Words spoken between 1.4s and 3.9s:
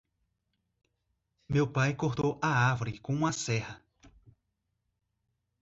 Meu pai cortou a árvore com uma serra.